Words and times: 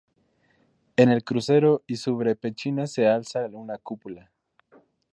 En 0.95 1.09
el 1.09 1.23
crucero 1.23 1.83
y 1.85 1.97
sobre 1.97 2.35
pechinas 2.35 2.91
se 2.91 3.05
alza 3.07 3.45
una 3.51 3.77
cúpula. 3.77 4.31